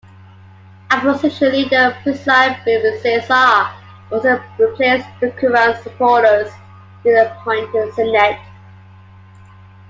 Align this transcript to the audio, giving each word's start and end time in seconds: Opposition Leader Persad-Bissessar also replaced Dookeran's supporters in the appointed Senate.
Opposition 0.91 1.51
Leader 1.51 1.95
Persad-Bissessar 2.03 3.71
also 4.11 4.43
replaced 4.57 5.05
Dookeran's 5.21 5.83
supporters 5.83 6.51
in 7.05 7.13
the 7.13 7.31
appointed 7.31 7.93
Senate. 7.93 8.39